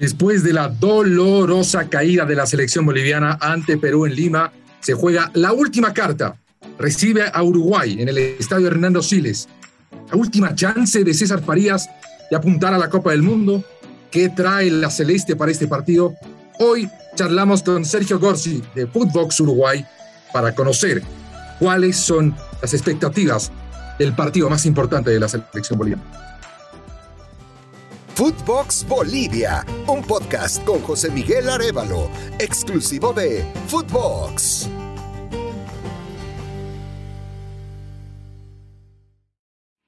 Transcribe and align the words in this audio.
Después 0.00 0.42
de 0.42 0.54
la 0.54 0.68
dolorosa 0.68 1.90
caída 1.90 2.24
de 2.24 2.34
la 2.34 2.46
selección 2.46 2.86
boliviana 2.86 3.36
ante 3.38 3.76
Perú 3.76 4.06
en 4.06 4.14
Lima, 4.14 4.50
se 4.80 4.94
juega 4.94 5.30
la 5.34 5.52
última 5.52 5.92
carta. 5.92 6.36
Recibe 6.78 7.24
a 7.30 7.42
Uruguay 7.42 8.00
en 8.00 8.08
el 8.08 8.16
estadio 8.16 8.68
Hernando 8.68 9.02
Siles. 9.02 9.46
La 10.10 10.16
última 10.16 10.54
chance 10.54 11.04
de 11.04 11.12
César 11.12 11.42
Farías 11.44 11.90
de 12.30 12.36
apuntar 12.36 12.72
a 12.72 12.78
la 12.78 12.88
Copa 12.88 13.10
del 13.10 13.22
Mundo. 13.22 13.62
¿Qué 14.10 14.30
trae 14.30 14.70
la 14.70 14.88
Celeste 14.88 15.36
para 15.36 15.52
este 15.52 15.68
partido? 15.68 16.14
Hoy 16.58 16.88
charlamos 17.14 17.62
con 17.62 17.84
Sergio 17.84 18.18
Gorsi 18.18 18.62
de 18.74 18.86
Footbox 18.86 19.38
Uruguay 19.40 19.84
para 20.32 20.54
conocer 20.54 21.02
cuáles 21.58 21.96
son 21.96 22.34
las 22.62 22.72
expectativas 22.72 23.52
del 23.98 24.14
partido 24.14 24.48
más 24.48 24.64
importante 24.64 25.10
de 25.10 25.20
la 25.20 25.28
selección 25.28 25.78
boliviana. 25.78 26.29
Footbox 28.20 28.86
Bolivia, 28.86 29.64
un 29.86 30.02
podcast 30.02 30.62
con 30.64 30.82
José 30.82 31.10
Miguel 31.10 31.48
Arevalo, 31.48 32.10
exclusivo 32.38 33.14
de 33.14 33.42
Footbox. 33.66 34.68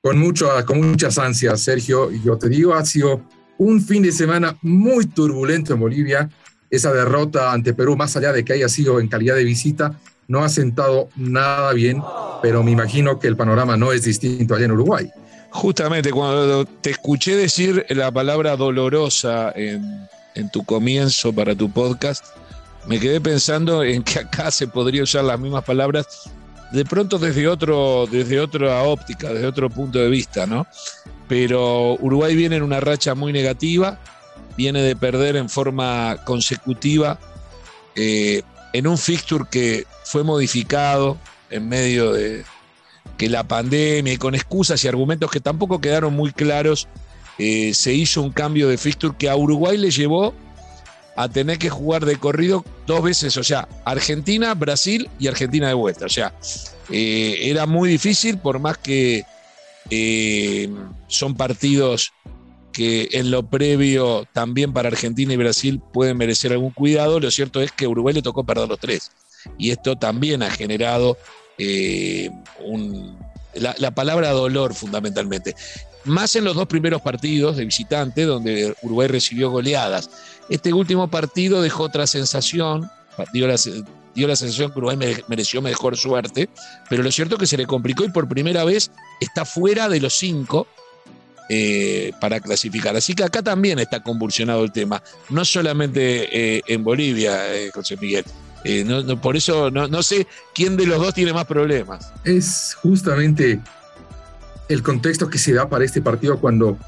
Con, 0.03 0.17
mucho, 0.17 0.49
con 0.67 0.81
muchas 0.81 1.19
ansias, 1.19 1.61
Sergio, 1.61 2.11
y 2.11 2.23
yo 2.23 2.39
te 2.39 2.49
digo, 2.49 2.73
ha 2.73 2.87
sido 2.87 3.21
un 3.59 3.83
fin 3.83 4.03
de 4.03 4.13
semana 4.13 4.57
muy 4.63 5.05
turbulento 5.05 5.75
en 5.75 5.81
Bolivia. 5.81 6.31
Esa 6.71 6.91
derrota 6.91 7.53
ante 7.53 7.75
Perú, 7.75 7.99
más 7.99 8.17
allá 8.17 8.33
de 8.33 8.47
que 8.47 8.55
haya 8.55 8.71
sido 8.71 8.99
en 8.99 9.09
calidad 9.09 9.35
de 9.35 9.45
visita, 9.45 10.01
no 10.27 10.43
ha 10.43 10.49
sentado 10.49 11.11
nada 11.17 11.75
bien, 11.75 12.03
pero 12.41 12.63
me 12.63 12.71
imagino 12.71 13.19
que 13.19 13.29
el 13.29 13.37
panorama 13.37 13.77
no 13.77 13.93
es 13.93 14.05
distinto 14.05 14.55
allá 14.55 14.65
en 14.65 14.73
Uruguay. 14.73 15.13
Justamente 15.53 16.11
cuando 16.11 16.65
te 16.65 16.91
escuché 16.91 17.37
decir 17.37 17.85
la 17.91 18.11
palabra 18.11 18.57
dolorosa 18.57 19.53
en, 19.55 20.09
tu 20.51 20.65
comienzo 20.65 21.33
para 21.33 21.55
tu 21.55 21.71
podcast, 21.71 22.25
me 22.87 22.99
quedé 22.99 23.21
pensando 23.21 23.85
en 23.85 24.03
que 24.03 24.21
acá 24.21 24.51
se 24.51 24.67
podría 24.67 25.03
usar 25.03 25.25
las 25.25 25.39
mismas 25.39 25.63
palabras 25.63 26.31
de 26.73 26.87
pronto 26.87 27.19
desde, 27.19 27.47
otro, 27.49 28.07
desde 28.11 28.41
otra 28.41 28.83
óptica, 28.85 29.29
desde 29.29 29.47
otro 29.47 29.69
punto 29.69 29.99
de 29.99 30.09
vista, 30.09 30.47
¿no? 30.47 30.67
Pero 31.29 31.97
Uruguay 32.01 32.35
viene 32.35 32.57
en 32.57 32.63
una 32.63 32.81
racha 32.81 33.15
muy 33.15 33.31
negativa, 33.31 33.99
viene 34.57 34.81
de 34.81 34.97
perder 34.97 35.37
en 35.37 35.51
forma 35.51 36.17
consecutiva 36.25 37.19
eh, 37.95 38.43
en 38.73 38.87
un 38.87 38.97
fixture 38.97 39.45
que 39.51 39.87
fue 40.05 40.25
modificado 40.25 41.19
en 41.51 41.69
medio 41.69 42.15
de, 42.15 42.43
que 43.17 43.29
la 43.29 43.47
pandemia 43.47 44.13
y 44.13 44.17
con 44.17 44.35
excusas 44.35 44.85
y 44.85 44.89
argumentos 44.89 45.31
que 45.31 45.41
tampoco 45.41 45.81
quedaron 45.81 46.15
muy 46.15 46.33
claros, 46.33 46.89
eh, 47.39 47.75
se 47.75 47.93
hizo 47.95 48.23
un 48.23 48.31
cambio 48.31 48.69
de 48.69 48.79
fixture 48.79 49.15
que 49.19 49.29
a 49.29 49.37
Uruguay 49.37 49.79
le 49.79 49.91
llevó 49.91 50.35
a 51.17 51.29
tener 51.29 51.59
que 51.59 51.71
jugar 51.71 52.05
de 52.05 52.17
corrido 52.17 52.65
dos 52.87 53.03
veces, 53.03 53.37
o 53.37 53.45
sea, 53.45 53.69
Argentina, 53.85 54.55
Brasil 54.55 55.11
y 55.19 55.29
Argentina 55.29 55.69
de 55.69 55.75
vuelta. 55.75 56.07
O 56.07 56.09
sea, 56.09 56.35
eh, 56.91 57.39
era 57.43 57.67
muy 57.67 57.89
difícil, 57.89 58.39
por 58.39 58.59
más 58.59 58.79
que 58.79 59.25
eh, 59.91 60.71
son 61.09 61.35
partidos 61.35 62.13
que 62.73 63.09
en 63.13 63.31
lo 63.31 63.43
previo 63.43 64.27
también 64.33 64.73
para 64.73 64.89
Argentina 64.89 65.33
y 65.35 65.37
Brasil 65.37 65.81
pueden 65.93 66.17
merecer 66.17 66.53
algún 66.53 66.71
cuidado, 66.71 67.21
lo 67.21 67.31
cierto 67.31 67.61
es 67.61 67.71
que 67.71 67.87
Uruguay 67.87 68.15
le 68.15 68.23
tocó 68.23 68.45
perder 68.45 68.69
los 68.69 68.79
tres. 68.79 69.13
Y 69.59 69.71
esto 69.71 69.97
también 69.97 70.43
ha 70.43 70.51
generado 70.51 71.19
eh, 71.63 72.31
la, 73.55 73.91
palabra 73.91 74.31
dolor 74.31 74.75
fundamentalmente. 74.75 75.55
Más 76.05 76.35
en 76.35 76.45
los 76.45 76.57
dos 76.57 76.67
primeros 76.67 77.01
partidos 77.03 77.57
de 77.57 77.65
visitante, 77.65 78.25
donde 78.25 78.75
Uruguay 78.83 79.09
recibió 79.09 79.51
goleadas. 79.51 80.11
Este 80.49 80.73
último 80.73 81.09
partido 81.09 81.63
dejó 81.63 81.85
otra 81.85 82.07
sensación, 82.07 82.91
dio 83.33 83.47
la, 83.47 83.57
dio 84.15 84.27
la 84.27 84.35
sensación 84.35 84.73
que 84.73 84.79
Uruguay 84.79 84.99
mereció 85.29 85.63
mejor 85.63 85.97
suerte, 85.97 86.49
pero 86.89 87.03
lo 87.03 87.13
cierto 87.13 87.37
es 87.37 87.41
que 87.41 87.47
se 87.47 87.57
le 87.57 87.67
complicó 87.67 88.05
y 88.05 88.11
por 88.11 88.29
primera 88.29 88.65
vez 88.65 88.91
está 89.21 89.45
fuera 89.45 89.89
de 89.89 90.01
los 90.01 90.15
cinco 90.15 90.67
eh, 91.49 92.13
para 92.21 92.41
clasificar. 92.41 92.97
Así 92.97 93.15
que 93.15 93.23
acá 93.23 93.43
también 93.43 93.79
está 93.79 94.03
convulsionado 94.03 94.65
el 94.65 94.73
tema, 94.73 95.03
no 95.31 95.45
solamente 95.45 96.57
eh, 96.57 96.63
en 96.67 96.83
Bolivia, 96.83 97.39
José 97.73 97.97
Miguel, 97.97 98.25
eh, 98.65 99.17
por 99.21 99.37
eso 99.37 99.71
no, 99.71 100.03
sé 100.03 100.27
quién 100.55 100.77
de 100.77 100.87
los 100.87 100.99
dos 100.99 101.15
tiene 101.15 101.33
más 101.33 101.47
problemas. 101.47 102.13
Es 102.25 102.77
justamente 102.81 103.61
el 104.69 104.83
contexto 104.83 105.29
que 105.29 105.39
se 105.39 105.53
da 105.53 105.69
para 105.69 105.85
este 105.85 106.01
partido 106.01 106.39
cuando 106.39 106.79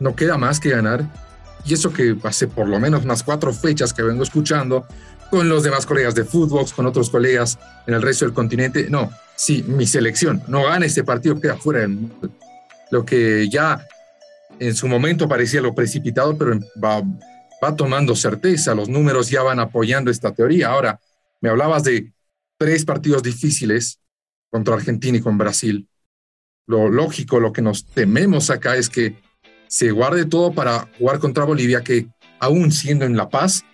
no 0.00 0.14
queda 0.14 0.36
más 0.38 0.60
que 0.60 0.70
ganar. 0.70 1.04
Y 1.64 1.74
eso 1.74 1.92
que 1.92 2.16
hace 2.22 2.46
por 2.46 2.68
lo 2.68 2.78
menos 2.78 3.04
unas 3.04 3.22
cuatro 3.22 3.52
fechas 3.52 3.92
que 3.92 4.02
vengo 4.02 4.22
escuchando 4.22 4.86
con 5.30 5.48
los 5.48 5.64
demás 5.64 5.84
colegas 5.84 6.14
de 6.14 6.24
fútbol, 6.24 6.64
con 6.74 6.86
otros 6.86 7.10
colegas 7.10 7.58
en 7.86 7.94
el 7.94 8.02
resto 8.02 8.24
del 8.24 8.34
continente. 8.34 8.86
No, 8.88 9.10
si 9.34 9.62
mi 9.64 9.86
selección 9.86 10.42
no 10.46 10.64
gana 10.64 10.86
este 10.86 11.02
partido, 11.02 11.40
queda 11.40 11.56
fuera 11.56 11.80
del 11.80 11.90
mundo. 11.90 12.30
Lo 12.90 13.04
que 13.04 13.48
ya 13.48 13.84
en 14.60 14.74
su 14.74 14.86
momento 14.86 15.28
parecía 15.28 15.60
lo 15.60 15.74
precipitado, 15.74 16.36
pero 16.38 16.58
va, 16.82 17.02
va 17.62 17.74
tomando 17.74 18.14
certeza, 18.14 18.74
los 18.74 18.88
números 18.88 19.30
ya 19.30 19.42
van 19.42 19.60
apoyando 19.60 20.10
esta 20.10 20.32
teoría. 20.32 20.68
Ahora, 20.68 21.00
me 21.40 21.48
hablabas 21.48 21.84
de 21.84 22.12
tres 22.58 22.84
partidos 22.84 23.22
difíciles 23.22 24.00
contra 24.50 24.74
Argentina 24.74 25.18
y 25.18 25.20
con 25.20 25.38
Brasil. 25.38 25.88
Lo 26.66 26.88
lógico, 26.88 27.40
lo 27.40 27.52
que 27.52 27.62
nos 27.62 27.86
tememos 27.86 28.50
acá 28.50 28.76
es 28.76 28.88
que 28.88 29.16
se 29.68 29.90
guarde 29.90 30.24
todo 30.24 30.52
para 30.52 30.88
jugar 30.98 31.18
contra 31.18 31.44
Bolivia, 31.44 31.82
que 31.82 32.08
aún 32.40 32.72
siendo 32.72 33.04
en 33.04 33.16
La 33.16 33.28
Paz, 33.28 33.64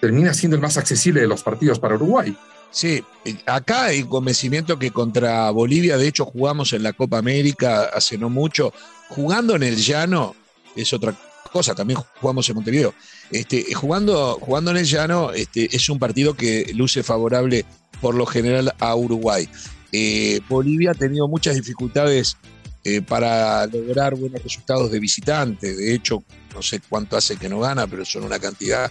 termina 0.00 0.34
siendo 0.34 0.56
el 0.56 0.62
más 0.62 0.76
accesible 0.76 1.20
de 1.20 1.28
los 1.28 1.42
partidos 1.42 1.78
para 1.78 1.94
Uruguay. 1.94 2.36
Sí, 2.70 3.04
acá 3.46 3.84
hay 3.84 4.02
convencimiento 4.02 4.78
que 4.78 4.90
contra 4.90 5.48
Bolivia, 5.50 5.96
de 5.96 6.08
hecho, 6.08 6.24
jugamos 6.24 6.72
en 6.72 6.82
la 6.82 6.92
Copa 6.92 7.18
América 7.18 7.84
hace 7.94 8.18
no 8.18 8.28
mucho. 8.28 8.72
Jugando 9.10 9.54
en 9.54 9.62
el 9.62 9.76
llano 9.76 10.34
es 10.74 10.92
otra 10.92 11.12
cosa, 11.12 11.33
también 11.62 12.00
jugamos 12.20 12.48
en 12.48 12.56
Montevideo. 12.56 12.94
Este, 13.30 13.72
jugando, 13.74 14.38
jugando 14.40 14.70
en 14.72 14.78
el 14.78 14.84
llano 14.84 15.32
este, 15.32 15.74
es 15.74 15.88
un 15.88 15.98
partido 15.98 16.34
que 16.34 16.72
luce 16.74 17.02
favorable 17.02 17.64
por 18.00 18.14
lo 18.14 18.26
general 18.26 18.74
a 18.78 18.94
Uruguay. 18.94 19.48
Eh, 19.92 20.40
Bolivia 20.48 20.90
ha 20.90 20.94
tenido 20.94 21.28
muchas 21.28 21.54
dificultades 21.54 22.36
eh, 22.82 23.00
para 23.00 23.66
lograr 23.66 24.14
buenos 24.16 24.42
resultados 24.42 24.90
de 24.90 24.98
visitante. 24.98 25.74
De 25.74 25.94
hecho, 25.94 26.24
no 26.54 26.62
sé 26.62 26.80
cuánto 26.88 27.16
hace 27.16 27.36
que 27.36 27.48
no 27.48 27.60
gana, 27.60 27.86
pero 27.86 28.04
son 28.04 28.24
una 28.24 28.38
cantidad 28.38 28.90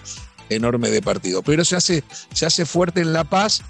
enorme 0.49 0.89
de 0.89 1.01
partidos. 1.01 1.43
Pero 1.45 1.65
se 1.65 1.75
hace, 1.75 2.03
se 2.33 2.45
hace 2.45 2.65
fuerte 2.65 3.01
en 3.01 3.11
La 3.11 3.25
Paz 3.25 3.61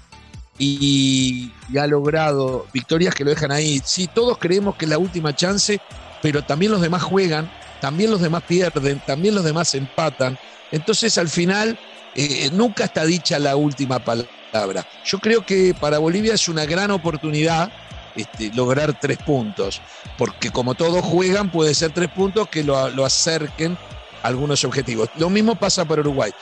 y, 0.58 1.50
y, 1.72 1.78
ha 1.78 1.86
logrado 1.86 2.66
victorias 2.72 3.14
que 3.14 3.24
lo 3.24 3.30
dejan 3.30 3.50
ahí. 3.50 3.82
Sí, 3.84 4.08
todos 4.14 4.38
creemos 4.38 4.76
que 4.76 4.84
es 4.84 4.90
la 4.90 4.98
última 4.98 5.34
chance, 5.34 5.80
pero 6.22 6.44
también 6.44 6.70
los 6.70 6.80
demás 6.80 7.02
juegan 7.02 7.50
también 7.84 8.10
los 8.10 8.22
demás 8.22 8.42
pierden, 8.44 8.98
también 9.00 9.34
los 9.34 9.44
demás 9.44 9.74
empatan. 9.74 10.38
Entonces 10.72 11.18
al 11.18 11.28
final 11.28 11.78
eh, 12.14 12.48
nunca 12.50 12.84
está 12.84 13.04
dicha 13.04 13.38
la 13.38 13.56
última 13.56 13.98
palabra. 13.98 14.88
Yo 15.04 15.18
creo 15.18 15.44
que 15.44 15.74
para 15.78 15.98
Bolivia 15.98 16.32
es 16.32 16.48
una 16.48 16.64
gran 16.64 16.90
oportunidad 16.90 17.70
este, 18.16 18.50
lograr 18.54 18.98
tres 18.98 19.18
puntos, 19.18 19.82
porque 20.16 20.50
como 20.50 20.74
todos 20.74 21.04
juegan 21.04 21.50
puede 21.50 21.74
ser 21.74 21.92
tres 21.92 22.08
puntos 22.08 22.48
que 22.48 22.64
lo, 22.64 22.88
lo 22.88 23.04
acerquen 23.04 23.76
a 24.22 24.28
algunos 24.28 24.64
objetivos. 24.64 25.10
Lo 25.18 25.28
mismo 25.28 25.54
pasa 25.54 25.84
para 25.84 26.00
Uruguay. 26.00 26.32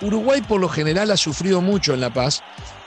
Uruguay 0.00 0.42
por 0.42 0.60
lo 0.60 0.68
general 0.68 1.10
ha 1.10 1.16
sufrido 1.16 1.60
mucho 1.60 1.92
en 1.92 2.02
La 2.02 2.10
Paz 2.10 2.44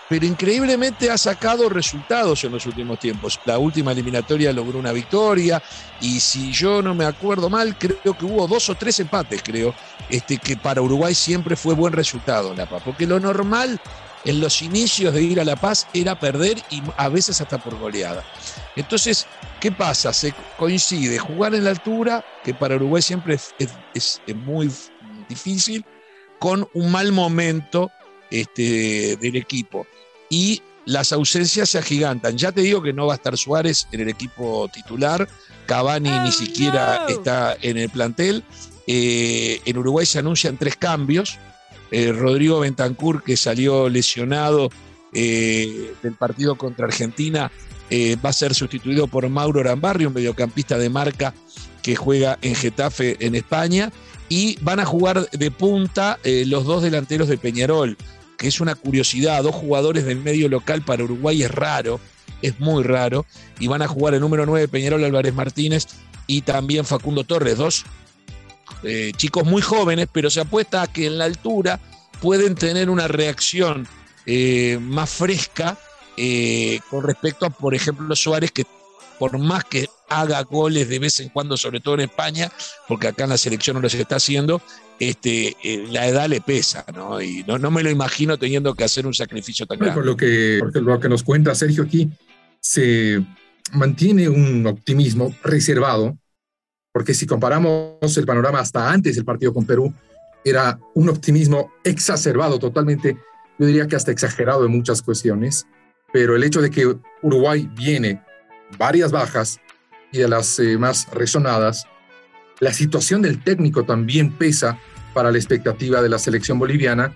pero 0.10 0.26
increíblemente 0.26 1.12
ha 1.12 1.18
sacado 1.18 1.68
resultados 1.70 2.44
en 2.44 2.54
los 2.54 2.66
últimos 2.66 3.00
tiempos. 3.00 3.40
La 3.46 3.58
última 3.58 3.92
eliminatoria 3.92 4.54
logró 4.54 4.80
una 4.80 4.94
victoria 4.94 5.62
y 6.00 6.20
si 6.20 6.52
yo 6.54 6.82
no 6.82 6.96
me 6.96 7.06
acuerdo 7.06 7.50
mal, 7.50 7.78
creo 7.78 8.18
que 8.18 8.26
hubo 8.26 8.48
dos 8.48 8.70
o 8.70 8.76
tres 8.76 9.00
empates, 9.00 9.42
creo, 9.44 9.74
este, 10.10 10.38
que 10.38 10.56
para 10.56 10.82
Uruguay 10.82 11.14
siempre 11.14 11.56
fue 11.56 11.74
buen 11.74 11.94
resultado 11.94 12.54
La 12.54 12.66
Paz, 12.66 12.82
porque 12.86 13.06
lo 13.06 13.20
normal 13.20 13.80
en 14.24 14.40
los 14.40 14.62
inicios 14.62 15.14
de 15.14 15.24
ir 15.24 15.40
a 15.40 15.46
La 15.46 15.56
Paz 15.56 15.88
era 15.94 16.18
perder 16.18 16.58
y 16.70 16.82
a 16.96 17.10
veces 17.10 17.42
hasta 17.42 17.58
por 17.58 17.78
goleada. 17.78 18.24
Entonces, 18.76 19.28
¿qué 19.60 19.72
pasa? 19.72 20.14
Se 20.14 20.34
coincide 20.58 21.18
jugar 21.20 21.54
en 21.54 21.66
la 21.66 21.72
altura, 21.72 22.24
que 22.44 22.54
para 22.54 22.76
Uruguay 22.76 23.02
siempre 23.02 23.36
es, 23.36 24.22
muy 24.36 24.72
difícil, 25.28 25.86
con 26.40 26.68
un 26.74 26.92
mal 26.92 27.12
momento 27.12 27.92
este, 28.30 29.18
del 29.18 29.36
equipo 29.36 29.86
y 30.30 30.62
las 30.86 31.12
ausencias 31.12 31.70
se 31.70 31.78
agigantan. 31.78 32.38
Ya 32.38 32.52
te 32.52 32.62
digo 32.62 32.82
que 32.82 32.94
no 32.94 33.08
va 33.08 33.14
a 33.14 33.18
estar 33.18 33.38
Suárez 33.38 33.88
en 33.92 34.02
el 34.02 34.10
equipo 34.10 34.70
titular, 34.74 35.28
Cavani 35.66 36.10
ni 36.10 36.30
oh, 36.30 36.32
siquiera 36.32 37.06
está 37.10 37.56
en 37.62 37.78
el 37.78 37.90
plantel. 37.90 38.44
Eh, 38.88 39.60
en 39.66 39.78
Uruguay 39.78 40.06
se 40.06 40.20
anuncian 40.20 40.58
tres 40.58 40.78
cambios. 40.78 41.38
Eh, 41.92 42.12
Rodrigo 42.14 42.62
Bentancur, 42.62 43.22
que 43.22 43.38
salió 43.38 43.90
lesionado 43.90 44.70
eh, 45.14 45.94
del 46.02 46.14
partido 46.14 46.56
contra 46.56 46.86
Argentina, 46.86 47.52
va 48.26 48.30
a 48.30 48.34
ser 48.34 48.54
sustituido 48.54 49.08
por 49.08 49.28
Mauro 49.30 49.62
Arambarri, 49.62 50.06
un 50.06 50.14
mediocampista 50.14 50.78
de 50.78 50.90
marca 50.90 51.34
que 51.82 51.96
juega 51.96 52.38
en 52.42 52.56
Getafe 52.56 53.16
en 53.26 53.36
España. 53.36 53.92
y 54.30 54.58
van 54.62 54.82
a 54.82 54.86
jugar 54.86 55.30
de 55.30 55.52
punta 55.52 56.20
los 56.26 56.66
dos 56.66 56.84
delanteros 56.84 57.30
de 57.30 57.38
Peñarol, 57.38 57.96
que 58.38 58.48
es 58.48 58.62
una 58.62 58.76
curiosidad, 58.76 59.44
dos 59.44 59.56
jugadores 59.56 60.06
del 60.06 60.20
medio 60.20 60.50
local 60.50 60.82
para 60.82 61.04
Uruguay 61.04 61.44
es 61.44 61.52
raro, 61.52 62.00
es 62.42 62.60
muy 62.60 62.84
raro, 62.84 63.26
y 63.60 63.68
van 63.68 63.82
a 63.82 63.88
jugar 63.88 64.14
el 64.14 64.22
número 64.22 64.46
9 64.46 64.68
Peñarol 64.68 65.04
Álvarez 65.04 65.34
Martínez 65.34 65.88
y 66.28 66.42
también 66.42 66.86
Facundo 66.86 67.24
Torres, 67.24 67.58
dos 67.58 67.86
eh, 68.84 69.12
chicos 69.16 69.46
muy 69.46 69.62
jóvenes, 69.62 70.08
pero 70.12 70.30
se 70.30 70.42
apuesta 70.42 70.84
a 70.84 70.88
que 70.88 71.08
en 71.08 71.18
la 71.18 71.26
altura 71.26 71.80
pueden 72.22 72.56
tener 72.56 72.90
una 72.90 73.08
reacción 73.08 73.88
eh, 74.26 74.78
más 74.82 75.10
fresca 75.10 75.78
con 76.90 77.04
respecto 77.04 77.46
a, 77.46 77.52
por 77.52 77.76
ejemplo, 77.76 78.16
Suárez, 78.16 78.52
que 78.52 78.66
por 79.20 79.38
más 79.38 79.64
que 79.66 79.88
haga 80.10 80.42
goles 80.44 80.90
de 80.90 81.00
vez 81.00 81.20
en 81.20 81.30
cuando, 81.30 81.58
sobre 81.58 81.80
todo 81.80 81.96
en 81.96 82.02
España, 82.02 82.52
porque 82.88 83.08
acá 83.08 83.26
en 83.26 83.32
la 83.32 83.38
selección 83.38 83.76
no 83.76 83.82
los 83.82 83.94
está 83.94 84.18
haciendo, 84.18 84.62
este, 85.00 85.56
eh, 85.64 85.88
la 85.90 86.08
edad 86.08 86.28
le 86.28 86.42
pesa, 86.42 86.86
¿no? 86.94 87.22
Y 87.22 87.44
no, 87.48 87.58
no, 87.58 87.72
me 87.72 87.84
lo 87.84 87.90
imagino 87.90 88.38
teniendo 88.38 88.74
que 88.74 88.84
hacer 88.84 89.06
un 89.06 89.14
sacrificio 89.14 89.66
tan 89.66 89.80
grande. 89.80 89.96
Por 89.96 90.06
lo 90.06 90.18
que, 90.18 90.60
lo 90.74 91.00
que 91.00 91.10
nos 91.10 91.24
cuenta 91.24 91.54
Sergio 91.56 91.84
aquí, 91.84 92.10
se 92.60 93.24
mantiene 93.74 94.30
un 94.30 94.66
optimismo 94.66 95.34
reservado, 95.44 96.18
porque 96.92 97.14
si 97.14 97.26
comparamos 97.26 98.18
el 98.18 98.26
panorama 98.26 98.60
hasta 98.60 98.90
antes 98.92 99.16
del 99.16 99.26
partido 99.26 99.54
con 99.54 99.66
Perú, 99.66 99.94
era 100.44 100.80
un 100.96 101.10
optimismo 101.10 101.72
exacerbado 101.84 102.58
totalmente, 102.60 103.18
yo 103.60 103.68
diría 103.68 103.88
que 103.88 103.96
hasta 103.96 104.12
exagerado 104.12 104.66
en 104.66 104.72
muchas 104.72 105.02
cuestiones, 105.02 105.68
pero 106.14 106.36
el 106.36 106.44
hecho 106.44 106.62
de 106.62 106.70
que 106.70 106.96
Uruguay 107.22 107.70
viene 107.76 108.24
varias 108.78 109.12
bajas 109.12 109.60
y 110.12 110.20
de 110.20 110.28
las 110.28 110.58
eh, 110.60 110.78
más 110.78 111.10
resonadas, 111.12 111.86
la 112.60 112.74
situación 112.74 113.22
del 113.22 113.44
técnico 113.44 113.84
también 113.84 114.32
pesa 114.32 114.78
para 115.14 115.32
la 115.32 115.38
expectativa 115.38 116.02
de 116.02 116.10
la 116.10 116.20
selección 116.20 116.60
boliviana 116.60 117.14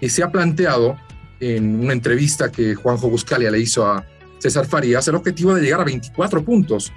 y 0.00 0.08
se 0.08 0.22
ha 0.22 0.30
planteado 0.30 0.96
en 1.40 1.80
una 1.80 1.92
entrevista 1.92 2.50
que 2.50 2.74
Juanjo 2.74 3.08
Buscalia 3.08 3.50
le 3.50 3.60
hizo 3.60 3.86
a 3.86 4.04
César 4.38 4.66
Farías 4.66 5.06
el 5.08 5.14
objetivo 5.14 5.54
de 5.54 5.62
llegar 5.62 5.80
a 5.80 5.84
24 5.84 6.44
puntos. 6.44 6.92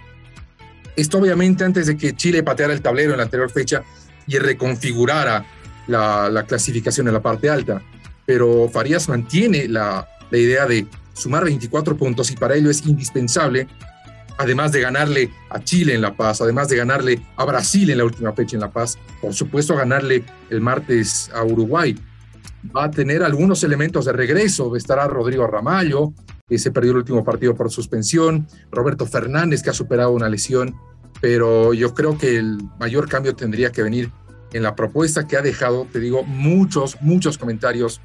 Esto 0.95 1.17
obviamente 1.17 1.63
antes 1.63 1.87
de 1.87 1.97
que 1.97 2.15
Chile 2.15 2.43
pateara 2.43 2.73
el 2.73 2.81
tablero 2.81 3.11
en 3.11 3.17
la 3.17 3.23
anterior 3.23 3.49
fecha 3.49 3.83
y 4.27 4.37
reconfigurara 4.37 5.45
la, 5.87 6.29
la 6.29 6.43
clasificación 6.43 7.07
en 7.07 7.13
la 7.13 7.21
parte 7.21 7.49
alta. 7.49 7.81
Pero 8.25 8.69
Farías 8.69 9.09
mantiene 9.09 9.67
la, 9.67 10.07
la 10.29 10.37
idea 10.37 10.65
de 10.65 10.85
sumar 11.13 11.43
24 11.45 11.97
puntos 11.97 12.31
y 12.31 12.35
para 12.35 12.55
ello 12.55 12.69
es 12.69 12.85
indispensable 12.85 13.67
además 14.39 14.71
de 14.71 14.79
ganarle 14.79 15.29
a 15.49 15.61
Chile 15.61 15.93
en 15.93 16.01
La 16.01 16.15
Paz, 16.15 16.41
además 16.41 16.69
de 16.69 16.77
ganarle 16.77 17.21
a 17.35 17.43
Brasil 17.43 17.89
en 17.89 17.97
la 17.97 18.05
última 18.05 18.31
fecha 18.31 18.55
en 18.55 18.61
La 18.61 18.71
Paz, 18.71 18.97
por 19.21 19.33
supuesto 19.33 19.75
ganarle 19.75 20.23
el 20.49 20.61
martes 20.61 21.29
a 21.35 21.43
Uruguay. 21.43 21.95
Va 22.75 22.85
a 22.85 22.91
tener 22.91 23.21
algunos 23.21 23.63
elementos 23.65 24.05
de 24.05 24.13
regreso, 24.13 24.75
estará 24.77 25.07
Rodrigo 25.07 25.45
Ramallo, 25.45 26.13
que 26.47 26.57
se 26.57 26.71
perdió 26.71 26.91
el 26.91 26.97
último 26.97 27.23
partido 27.23 27.53
por 27.53 27.69
suspensión, 27.69 28.47
Roberto 28.71 29.05
Fernández, 29.05 29.61
que 29.61 29.71
ha 29.71 29.73
superado 29.73 30.11
una 30.11 30.29
lesión, 30.29 30.73
pero 31.19 31.73
yo 31.73 31.93
creo 31.93 32.17
que 32.17 32.37
el 32.37 32.59
mayor 32.79 33.09
cambio 33.09 33.35
tendría 33.35 33.73
que 33.73 33.83
venir 33.83 34.09
en 34.53 34.63
la 34.63 34.73
propuesta 34.73 35.27
que 35.27 35.35
ha 35.35 35.41
dejado, 35.41 35.85
te 35.91 35.99
digo, 35.99 36.23
muchos, 36.23 36.97
muchos 37.01 37.37
comentarios 37.37 37.99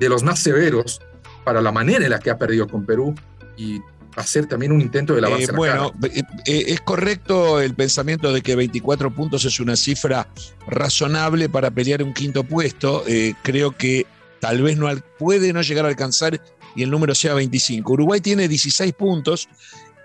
de 0.00 0.08
los 0.08 0.22
más 0.22 0.38
severos 0.38 1.02
para 1.44 1.60
la 1.60 1.72
manera 1.72 2.04
en 2.04 2.10
la 2.10 2.18
que 2.18 2.30
ha 2.30 2.38
perdido 2.38 2.66
con 2.66 2.86
Perú. 2.86 3.14
Y 3.56 3.80
hacer 4.16 4.46
también 4.46 4.72
un 4.72 4.80
intento 4.80 5.14
de 5.14 5.20
lavarse 5.20 5.50
eh, 5.52 5.56
Bueno, 5.56 5.92
eh, 6.02 6.22
eh, 6.46 6.64
es 6.68 6.80
correcto 6.80 7.60
el 7.60 7.74
pensamiento 7.74 8.32
de 8.32 8.42
que 8.42 8.54
24 8.54 9.14
puntos 9.14 9.44
es 9.44 9.60
una 9.60 9.76
cifra 9.76 10.28
razonable 10.66 11.48
para 11.48 11.70
pelear 11.70 12.02
un 12.02 12.14
quinto 12.14 12.44
puesto. 12.44 13.04
creo 13.42 13.76
que 13.76 14.06
tal 14.40 14.62
vez 14.62 14.76
no 14.76 14.88
puede 15.18 15.52
no 15.52 15.62
llegar 15.62 15.84
a 15.84 15.88
alcanzar 15.88 16.40
y 16.76 16.82
el 16.82 16.90
número 16.90 17.14
sea 17.14 17.34
25. 17.34 17.92
Uruguay 17.92 18.20
tiene 18.20 18.48
16 18.48 18.92
puntos 18.94 19.48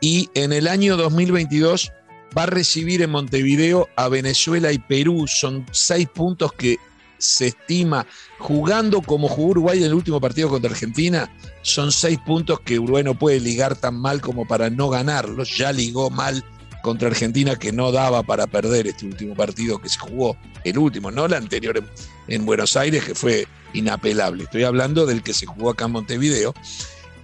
y 0.01 0.29
en 0.33 0.53
el 0.53 0.67
año 0.67 0.97
2022 0.97 1.91
va 2.37 2.43
a 2.43 2.47
recibir 2.47 3.01
en 3.01 3.09
Montevideo 3.09 3.89
a 3.95 4.07
Venezuela 4.07 4.71
y 4.71 4.79
Perú. 4.79 5.25
Son 5.27 5.65
seis 5.71 6.07
puntos 6.07 6.53
que 6.53 6.77
se 7.19 7.47
estima, 7.47 8.07
jugando 8.39 9.01
como 9.01 9.27
jugó 9.27 9.49
Uruguay 9.49 9.79
en 9.79 9.85
el 9.85 9.93
último 9.93 10.19
partido 10.19 10.49
contra 10.49 10.71
Argentina, 10.71 11.31
son 11.61 11.91
seis 11.91 12.17
puntos 12.25 12.59
que 12.61 12.79
Uruguay 12.79 13.03
no 13.03 13.13
puede 13.13 13.39
ligar 13.39 13.75
tan 13.75 13.95
mal 13.95 14.21
como 14.21 14.47
para 14.47 14.69
no 14.69 14.89
ganarlos. 14.89 15.55
Ya 15.57 15.71
ligó 15.71 16.09
mal 16.09 16.43
contra 16.81 17.09
Argentina 17.09 17.55
que 17.57 17.71
no 17.71 17.91
daba 17.91 18.23
para 18.23 18.47
perder 18.47 18.87
este 18.87 19.05
último 19.05 19.35
partido 19.35 19.79
que 19.79 19.89
se 19.89 19.99
jugó, 19.99 20.37
el 20.63 20.77
último, 20.77 21.11
no 21.11 21.25
el 21.25 21.33
anterior 21.33 21.83
en, 22.27 22.45
Buenos 22.45 22.75
Aires, 22.77 23.03
que 23.03 23.15
fue 23.15 23.47
inapelable. 23.73 24.45
Estoy 24.45 24.63
hablando 24.63 25.05
del 25.05 25.21
que 25.21 25.33
se 25.33 25.45
jugó 25.45 25.71
acá 25.71 25.85
en 25.85 25.91
Montevideo. 25.91 26.53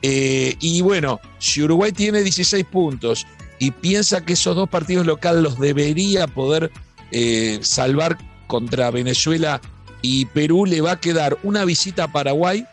Eh, 0.02 0.56
y 0.60 0.82
bueno, 0.82 1.20
si 1.40 1.64
Uruguay 1.64 1.92
tiene 1.92 2.22
16 2.22 2.66
puntos 2.66 3.26
y 3.58 3.72
piensa 3.72 4.24
que 4.24 4.34
esos 4.34 4.56
dos 4.56 4.70
partidos 4.70 5.06
locales 5.06 5.42
los 5.42 5.60
debería 5.60 6.28
poder 6.28 6.72
eh, 7.12 7.60
salvar 7.62 8.18
contra 8.48 8.92
Venezuela 8.92 9.62
y 10.06 10.26
Perú 10.26 10.68
le 10.68 10.82
va 10.82 10.92
a 10.92 11.00
quedar 11.00 11.36
una 11.42 11.66
visita 11.66 12.04
a 12.04 12.12
Paraguay, 12.12 12.64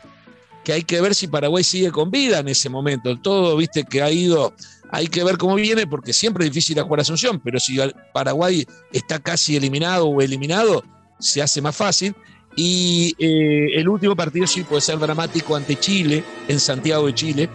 que 0.64 0.74
hay 0.74 0.82
que 0.82 1.00
ver 1.00 1.14
si 1.14 1.28
Paraguay 1.28 1.64
sigue 1.64 1.90
con 1.90 2.10
vida 2.10 2.40
en 2.40 2.48
ese 2.48 2.68
momento. 2.68 3.18
Todo, 3.18 3.56
viste, 3.56 3.84
que 3.84 4.02
ha 4.02 4.10
ido, 4.10 4.54
hay 4.90 5.06
que 5.06 5.24
ver 5.24 5.38
cómo 5.38 5.54
viene, 5.54 5.86
porque 5.86 6.12
siempre 6.12 6.44
es 6.44 6.52
difícil 6.52 6.78
a 6.78 6.82
jugar 6.82 7.00
Asunción, 7.00 7.40
pero 7.40 7.58
si 7.58 7.78
Paraguay 8.12 8.66
está 8.92 9.18
casi 9.18 9.56
eliminado 9.56 10.08
o 10.08 10.20
eliminado, 10.20 10.84
se 11.18 11.40
hace 11.40 11.62
más 11.62 11.74
fácil. 11.74 12.14
Y 12.54 13.14
eh, 13.18 13.80
el 13.80 13.88
último 13.88 14.14
partido 14.14 14.46
sí 14.46 14.62
puede 14.62 14.82
ser 14.82 14.98
dramático 14.98 15.56
ante 15.56 15.76
Chile, 15.76 16.22
en 16.48 16.60
Santiago 16.60 17.06
de 17.06 17.14
Chile, 17.14 17.48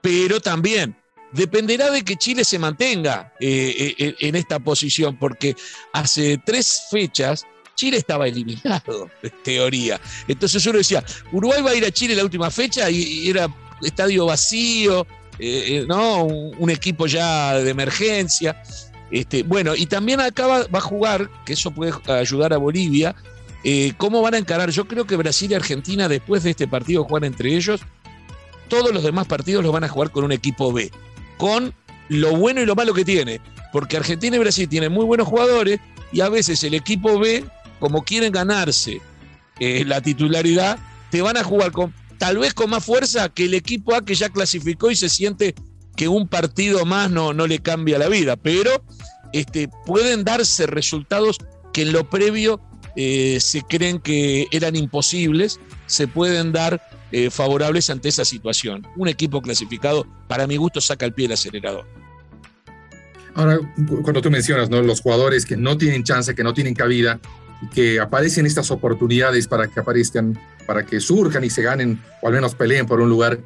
pero 0.00 0.40
también 0.40 0.96
dependerá 1.30 1.92
de 1.92 2.02
que 2.02 2.16
Chile 2.16 2.44
se 2.44 2.58
mantenga 2.58 3.32
eh, 3.38 3.94
eh, 3.96 4.16
en 4.18 4.34
esta 4.34 4.58
posición, 4.58 5.16
porque 5.16 5.54
hace 5.92 6.36
tres 6.44 6.88
fechas 6.90 7.46
Chile 7.74 7.98
estaba 7.98 8.26
eliminado, 8.28 9.10
en 9.22 9.32
teoría. 9.42 10.00
Entonces 10.28 10.64
uno 10.66 10.78
decía, 10.78 11.04
Uruguay 11.32 11.62
va 11.62 11.70
a 11.70 11.74
ir 11.74 11.84
a 11.84 11.90
Chile 11.90 12.14
la 12.14 12.24
última 12.24 12.50
fecha 12.50 12.90
y, 12.90 13.28
era 13.28 13.48
estadio 13.82 14.26
vacío, 14.26 15.06
eh, 15.38 15.82
eh, 15.82 15.84
¿no? 15.86 16.24
Un, 16.24 16.70
equipo 16.70 17.06
ya 17.06 17.54
de 17.54 17.70
emergencia. 17.70 18.62
Este, 19.10 19.42
bueno, 19.42 19.74
y 19.76 19.86
también 19.86 20.20
acá 20.20 20.46
va, 20.46 20.66
a 20.72 20.80
jugar, 20.80 21.30
que 21.44 21.52
eso 21.52 21.70
puede 21.70 21.92
ayudar 22.08 22.52
a 22.52 22.56
Bolivia, 22.56 23.14
eh, 23.62 23.92
cómo 23.96 24.22
van 24.22 24.34
a 24.34 24.38
encarar. 24.38 24.70
Yo 24.70 24.86
creo 24.86 25.06
que 25.06 25.16
Brasil 25.16 25.50
y 25.50 25.54
Argentina, 25.54 26.08
después 26.08 26.42
de 26.42 26.50
este 26.50 26.66
partido, 26.66 27.04
juegan 27.04 27.32
entre 27.32 27.54
ellos. 27.54 27.80
Todos 28.68 28.92
los 28.92 29.02
demás 29.02 29.26
partidos 29.26 29.62
los 29.62 29.72
van 29.72 29.84
a 29.84 29.88
jugar 29.88 30.10
con 30.10 30.24
un 30.24 30.32
equipo 30.32 30.72
B, 30.72 30.90
con 31.36 31.74
lo 32.08 32.36
bueno 32.36 32.60
y 32.60 32.66
lo 32.66 32.74
malo 32.74 32.94
que 32.94 33.04
tiene, 33.04 33.40
porque 33.72 33.96
Argentina 33.96 34.36
y 34.36 34.38
Brasil 34.38 34.68
tienen 34.68 34.92
muy 34.92 35.04
buenos 35.04 35.28
jugadores 35.28 35.80
y 36.12 36.20
a 36.20 36.28
veces 36.28 36.62
el 36.64 36.74
equipo 36.74 37.18
B 37.18 37.44
como 37.80 38.04
quieren 38.04 38.32
ganarse 38.32 39.00
eh, 39.60 39.84
la 39.86 40.00
titularidad, 40.00 40.78
te 41.10 41.22
van 41.22 41.36
a 41.36 41.44
jugar 41.44 41.72
con, 41.72 41.94
tal 42.18 42.38
vez 42.38 42.54
con 42.54 42.70
más 42.70 42.84
fuerza 42.84 43.28
que 43.28 43.44
el 43.44 43.54
equipo 43.54 43.94
A 43.94 44.04
que 44.04 44.14
ya 44.14 44.28
clasificó 44.28 44.90
y 44.90 44.96
se 44.96 45.08
siente 45.08 45.54
que 45.96 46.08
un 46.08 46.28
partido 46.28 46.84
más 46.84 47.10
no, 47.10 47.32
no 47.32 47.46
le 47.46 47.60
cambia 47.60 47.98
la 47.98 48.08
vida, 48.08 48.36
pero 48.36 48.84
este, 49.32 49.68
pueden 49.86 50.24
darse 50.24 50.66
resultados 50.66 51.38
que 51.72 51.82
en 51.82 51.92
lo 51.92 52.08
previo 52.08 52.60
eh, 52.96 53.38
se 53.40 53.62
creen 53.62 54.00
que 54.00 54.46
eran 54.50 54.76
imposibles, 54.76 55.60
se 55.86 56.06
pueden 56.06 56.52
dar 56.52 56.80
eh, 57.12 57.30
favorables 57.30 57.90
ante 57.90 58.08
esa 58.08 58.24
situación. 58.24 58.86
Un 58.96 59.08
equipo 59.08 59.42
clasificado, 59.42 60.06
para 60.28 60.46
mi 60.46 60.56
gusto, 60.56 60.80
saca 60.80 61.04
el 61.04 61.12
pie 61.12 61.24
del 61.24 61.34
acelerador. 61.34 61.86
Ahora, 63.34 63.58
cuando 64.02 64.22
tú 64.22 64.30
mencionas 64.30 64.70
¿no? 64.70 64.80
los 64.82 65.00
jugadores 65.00 65.44
que 65.44 65.56
no 65.56 65.76
tienen 65.76 66.04
chance, 66.04 66.34
que 66.34 66.44
no 66.44 66.54
tienen 66.54 66.74
cabida, 66.74 67.20
que 67.72 68.00
aparecen 68.00 68.46
estas 68.46 68.70
oportunidades 68.70 69.48
para 69.48 69.68
que 69.68 69.80
aparezcan, 69.80 70.38
para 70.66 70.84
que 70.84 71.00
surjan 71.00 71.44
y 71.44 71.50
se 71.50 71.62
ganen 71.62 72.02
o 72.22 72.28
al 72.28 72.34
menos 72.34 72.54
peleen 72.54 72.86
por 72.86 73.00
un 73.00 73.08
lugar. 73.08 73.38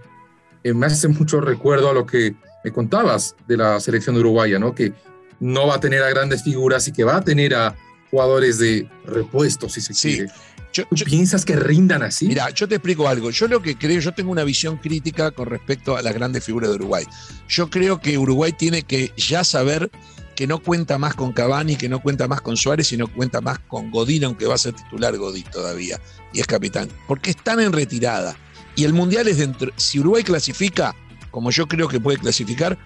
Eh, 0.65 0.75
me 0.75 0.87
hace 0.87 1.09
mucho 1.09 1.41
recuerdo 1.41 1.91
a 1.91 1.95
lo 1.95 2.07
que 2.07 2.35
me 2.65 2.73
contabas 2.73 3.37
de 3.47 3.57
la 3.57 3.81
selección 3.81 4.17
uruguaya, 4.17 4.59
¿no? 4.59 4.75
Que 4.75 4.93
no 5.41 5.67
va 5.67 5.77
a 5.77 5.81
tener 5.81 6.03
a 6.03 6.11
grandes 6.11 6.43
figuras 6.43 6.89
y 6.89 6.93
que 6.93 7.05
va 7.05 7.17
a 7.17 7.23
tener 7.23 7.55
a 7.55 7.77
jugadores 8.11 8.59
de 8.59 8.89
repuesto, 9.05 9.69
si 9.69 9.81
se 9.81 9.95
quiere. 9.95 10.31
¿Tú 10.73 11.05
piensas 11.05 11.45
que 11.45 11.57
rindan 11.57 12.03
así? 12.03 12.27
Mira, 12.27 12.51
yo 12.51 12.69
te 12.69 12.77
explico 12.77 13.09
algo. 13.09 13.31
Yo 13.31 13.49
lo 13.49 13.63
que 13.63 13.77
creo, 13.77 14.01
yo 14.01 14.13
tengo 14.13 14.31
una 14.31 14.45
visión 14.45 14.77
crítica 14.77 15.31
con 15.31 15.47
respecto 15.47 15.97
a 15.97 16.03
las 16.03 16.15
grandes 16.15 16.45
figuras 16.45 16.71
de 16.71 16.77
Uruguay. 16.77 17.05
Yo 17.49 17.71
creo 17.71 18.01
que 18.01 18.19
Uruguay 18.19 18.53
tiene 18.53 18.83
que 18.83 19.13
ya 19.17 19.45
saber 19.45 19.91
que 20.39 20.47
no 20.47 20.61
cuenta 20.61 20.99
más 20.99 21.17
con 21.17 21.33
Cavani, 21.33 21.75
que 21.75 21.89
no 21.89 22.01
cuenta 22.01 22.29
más 22.29 22.41
con 22.41 22.57
Suárez, 22.57 22.87
sino 22.87 23.09
cuenta 23.09 23.41
más 23.41 23.59
con 23.59 23.91
Godín, 23.91 24.23
aunque 24.23 24.47
va 24.47 24.55
a 24.55 24.59
ser 24.59 24.73
titular 24.73 25.17
Godín 25.17 25.43
todavía, 25.51 26.01
y 26.33 26.39
es 26.39 26.47
capitán, 26.47 26.89
porque 27.09 27.31
están 27.31 27.59
en 27.59 27.73
retirada. 27.73 28.37
Y 28.77 28.85
el 28.85 28.93
Mundial 28.93 29.27
es 29.27 29.39
dentro. 29.39 29.73
Si 29.75 29.99
Uruguay 29.99 30.23
clasifica, 30.23 30.95
como 31.33 31.51
yo 31.51 31.67
creo 31.67 31.89
que 31.89 31.99
puede 31.99 32.19
clasificar, 32.19 32.79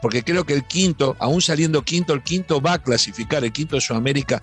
porque 0.00 0.22
creo 0.22 0.46
que 0.46 0.52
el 0.52 0.64
quinto, 0.64 1.16
aún 1.18 1.42
saliendo 1.42 1.82
quinto, 1.82 2.12
el 2.12 2.22
quinto 2.22 2.60
va 2.60 2.74
a 2.74 2.78
clasificar, 2.80 3.42
el 3.42 3.50
quinto 3.50 3.74
de 3.74 3.80
Sudamérica 3.80 4.40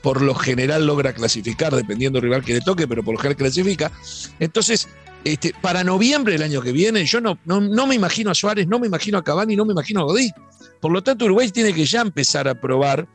por 0.00 0.22
lo 0.22 0.34
general 0.34 0.86
logra 0.86 1.12
clasificar, 1.12 1.76
dependiendo 1.76 2.16
del 2.16 2.30
rival 2.30 2.42
que 2.42 2.54
le 2.54 2.60
toque, 2.62 2.88
pero 2.88 3.04
por 3.04 3.12
lo 3.12 3.18
general 3.18 3.36
clasifica. 3.36 3.92
Entonces, 4.38 4.88
este, 5.24 5.52
para 5.60 5.84
noviembre 5.84 6.32
del 6.32 6.44
año 6.44 6.62
que 6.62 6.72
viene, 6.72 7.04
yo 7.04 7.20
no, 7.20 7.38
no, 7.44 7.86
me 7.86 7.94
imagino 7.94 8.30
a 8.30 8.34
Suárez, 8.34 8.66
no 8.66 8.78
me 8.78 8.86
imagino 8.86 9.18
a 9.18 9.22
Cavani, 9.22 9.54
no 9.54 9.66
me 9.66 9.72
imagino 9.72 10.00
a 10.00 10.04
Godí. 10.04 10.32
Por 10.80 10.92
lo 10.92 11.02
tanto, 11.02 11.24
Uruguay 11.26 11.50
tiene 11.50 11.74
que 11.74 11.84
ya 11.84 12.00
empezar 12.00 12.48
a 12.48 12.54
probar 12.54 13.06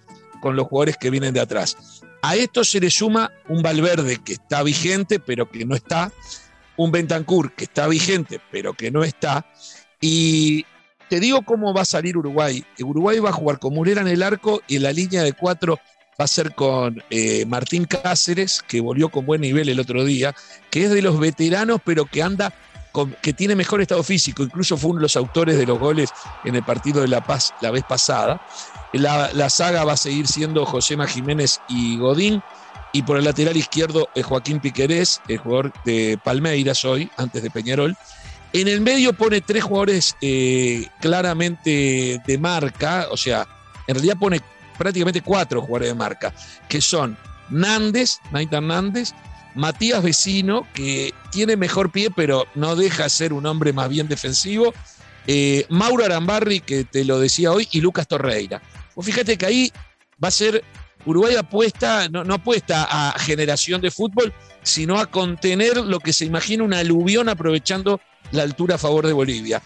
con 0.42 0.56
los 0.56 0.68
jugadores 0.68 0.98
que 0.98 1.10
vienen 1.10 1.34
de 1.34 1.40
atrás. 1.40 2.02
A 2.22 2.36
esto 2.36 2.64
se 2.64 2.80
le 2.80 2.90
suma 2.90 3.32
un 3.50 3.62
Valverde 3.62 4.18
que 4.24 4.34
está 4.34 4.64
vigente, 4.64 5.20
pero 5.20 5.50
que 5.50 5.66
no 5.66 5.76
está, 5.76 6.12
un 6.78 6.92
Bentancur 6.92 7.54
que 7.54 7.66
está 7.66 7.88
vigente, 7.88 8.40
pero 8.52 8.74
que 8.74 8.92
no 8.92 9.04
está. 9.04 9.46
Y 10.02 10.66
te 11.10 11.20
digo 11.20 11.44
cómo 11.44 11.74
va 11.74 11.82
a 11.82 11.86
salir 11.86 12.18
Uruguay. 12.18 12.64
Uruguay 12.80 13.20
va 13.20 13.30
a 13.30 13.34
jugar 13.34 13.60
con 13.60 13.74
Murera 13.74 14.02
en 14.02 14.08
el 14.08 14.24
arco 14.24 14.62
y 14.68 14.78
en 14.78 14.84
la 14.84 14.92
línea 14.92 15.24
de 15.24 15.34
cuatro 15.34 15.80
va 16.20 16.26
a 16.26 16.28
ser 16.28 16.56
con 16.56 17.04
eh, 17.10 17.46
Martín 17.46 17.86
Cáceres, 17.86 18.62
que 18.62 18.80
volvió 18.80 19.10
con 19.10 19.26
buen 19.26 19.42
nivel 19.42 19.70
el 19.70 19.80
otro 19.80 20.06
día, 20.06 20.34
que 20.72 20.86
es 20.86 20.92
de 20.92 21.02
los 21.02 21.20
veteranos, 21.20 21.82
pero 21.84 22.06
que 22.06 22.24
anda, 22.24 22.54
que 23.22 23.34
tiene 23.34 23.56
mejor 23.56 23.82
estado 23.82 24.04
físico. 24.04 24.44
Incluso 24.44 24.78
fue 24.78 24.92
uno 24.92 25.00
de 25.00 25.04
los 25.04 25.16
autores 25.16 25.58
de 25.58 25.66
los 25.66 25.80
goles 25.80 26.10
en 26.44 26.56
el 26.56 26.64
partido 26.64 27.02
de 27.02 27.08
La 27.08 27.22
Paz 27.22 27.54
la 27.62 27.72
vez 27.72 27.84
pasada. 27.84 28.42
La, 28.94 29.50
saga 29.50 29.84
va 29.84 29.94
a 29.94 29.98
seguir 29.98 30.28
siendo 30.28 30.66
Josema 30.66 31.08
Jiménez 31.08 31.60
y 31.68 31.98
Godín. 31.98 32.42
Y 32.94 33.04
por 33.04 33.18
el 33.18 33.26
lateral 33.26 33.58
izquierdo, 33.58 34.08
es 34.16 34.26
Joaquín 34.26 34.62
Piquerés, 34.62 35.22
el 35.28 35.38
jugador 35.40 35.74
de 35.84 36.18
Palmeiras 36.24 36.86
hoy, 36.86 37.12
antes 37.18 37.44
de 37.44 37.52
Peñarol. 37.52 37.98
En 38.54 38.70
el 38.70 38.80
medio 38.80 39.12
pone 39.12 39.42
tres 39.42 39.66
jugadores 39.66 40.16
eh, 40.22 40.88
claramente 41.02 42.22
de 42.26 42.38
marca, 42.38 43.08
o 43.12 43.18
sea, 43.18 43.46
en 43.86 43.96
realidad 43.96 44.16
pone 44.18 44.40
prácticamente 44.78 45.22
cuatro 45.22 45.62
jugadores 45.62 45.90
de 45.90 45.96
marca, 45.96 46.34
que 46.70 46.80
son 46.80 47.18
Nández, 47.50 48.20
Naita 48.32 48.62
Nández, 48.62 49.14
Matías 49.56 50.04
Vecino, 50.04 50.68
que 50.74 51.14
tiene 51.32 51.58
mejor 51.58 51.92
pie, 51.92 52.10
pero 52.16 52.46
no 52.56 52.76
deja 52.76 53.04
de 53.04 53.10
ser 53.10 53.34
un 53.34 53.46
hombre 53.46 53.74
más 53.74 53.90
bien 53.90 54.08
defensivo, 54.08 54.74
eh, 55.28 55.66
Mauro 55.70 56.06
Arambarri, 56.06 56.60
que 56.60 56.84
te 56.84 57.04
lo 57.04 57.20
decía 57.20 57.52
hoy, 57.52 57.68
y 57.72 57.82
Lucas 57.82 58.08
Torreira. 58.08 58.62
Pues 58.94 59.08
fíjate 59.08 59.38
que 59.38 59.46
ahí 59.46 59.72
va 60.24 60.28
a 60.28 60.32
ser, 60.32 60.64
Uruguay 61.06 61.36
apuesta, 61.36 62.08
no, 62.10 62.24
no 62.24 62.36
apuesta 62.36 62.88
a 62.90 63.18
generación 63.20 63.82
de 63.82 63.92
fútbol, 63.92 64.34
sino 64.62 65.00
a 65.00 65.06
contener 65.06 65.78
lo 65.78 66.00
que 66.00 66.14
se 66.14 66.26
imagina 66.26 66.64
una 66.64 66.80
aluvión 66.80 67.30
aprovechando 67.30 68.02
la 68.32 68.44
altura 68.44 68.76
a 68.76 68.80
favor 68.80 69.06
de 69.06 69.14
Bolivia. 69.14 69.62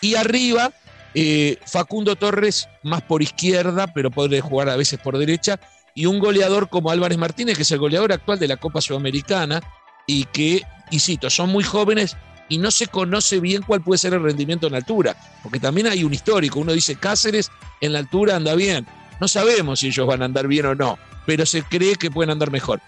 Y 0.00 0.14
arriba, 0.14 0.72
eh, 1.14 1.58
Facundo 1.66 2.16
Torres 2.16 2.68
más 2.82 3.02
por 3.02 3.22
izquierda, 3.22 3.86
pero 3.92 4.10
puede 4.10 4.40
jugar 4.40 4.68
a 4.68 4.76
veces 4.76 4.98
por 4.98 5.18
derecha. 5.18 5.58
Y 5.94 6.06
un 6.06 6.18
goleador 6.18 6.68
como 6.68 6.90
Álvarez 6.90 7.18
Martínez, 7.18 7.56
que 7.56 7.62
es 7.62 7.70
el 7.70 7.78
goleador 7.78 8.12
actual 8.12 8.38
de 8.38 8.48
la 8.48 8.56
Copa 8.56 8.80
Sudamericana, 8.80 9.60
y 10.06 10.24
que, 10.24 10.62
y 10.90 10.98
cito, 10.98 11.30
son 11.30 11.50
muy 11.50 11.64
jóvenes 11.64 12.16
y 12.48 12.58
no 12.58 12.70
se 12.70 12.86
conoce 12.86 13.40
bien 13.40 13.62
cuál 13.62 13.82
puede 13.82 13.98
ser 13.98 14.14
el 14.14 14.22
rendimiento 14.22 14.66
en 14.66 14.74
altura, 14.74 15.16
porque 15.42 15.60
también 15.60 15.86
hay 15.86 16.04
un 16.04 16.12
histórico. 16.12 16.60
Uno 16.60 16.72
dice 16.72 16.96
Cáceres 16.96 17.50
en 17.80 17.92
la 17.92 18.00
altura 18.00 18.36
anda 18.36 18.54
bien. 18.54 18.86
No 19.20 19.28
sabemos 19.28 19.80
si 19.80 19.88
ellos 19.88 20.06
van 20.06 20.22
a 20.22 20.26
andar 20.26 20.46
bien 20.48 20.66
o 20.66 20.74
no, 20.74 20.98
pero 21.24 21.46
se 21.46 21.62
cree 21.62 21.94
que 21.96 22.10
pueden 22.10 22.30
andar 22.30 22.50
mejor. 22.50 22.80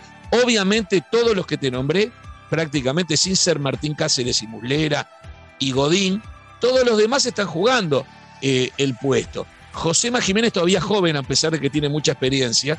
Obviamente, 0.42 1.02
todos 1.10 1.36
los 1.36 1.46
que 1.46 1.56
te 1.56 1.70
nombré, 1.70 2.10
prácticamente 2.50 3.16
sin 3.16 3.36
ser 3.36 3.58
Martín 3.58 3.94
Cáceres 3.94 4.42
y 4.42 4.46
Muslera, 4.46 5.08
y 5.58 5.72
Godín, 5.72 6.20
todos 6.60 6.84
los 6.84 6.98
demás 6.98 7.24
están 7.24 7.46
jugando 7.46 8.04
eh, 8.42 8.70
el 8.76 8.96
puesto. 8.96 9.46
Josema 9.72 10.20
Jiménez 10.20 10.52
todavía 10.52 10.80
joven, 10.80 11.16
a 11.16 11.22
pesar 11.22 11.52
de 11.52 11.60
que 11.60 11.70
tiene 11.70 11.88
mucha 11.88 12.12
experiencia, 12.12 12.78